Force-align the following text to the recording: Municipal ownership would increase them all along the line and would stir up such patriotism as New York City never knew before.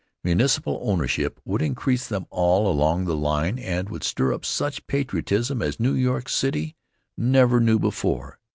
Municipal 0.23 0.79
ownership 0.81 1.39
would 1.45 1.61
increase 1.61 2.07
them 2.07 2.25
all 2.31 2.67
along 2.67 3.05
the 3.05 3.15
line 3.15 3.59
and 3.59 3.87
would 3.89 4.03
stir 4.03 4.33
up 4.33 4.43
such 4.43 4.87
patriotism 4.87 5.61
as 5.61 5.79
New 5.79 5.93
York 5.93 6.27
City 6.27 6.75
never 7.15 7.59
knew 7.59 7.77
before. 7.77 8.39